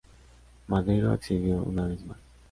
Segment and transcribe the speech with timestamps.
[0.65, 2.17] Madero accedió una vez más.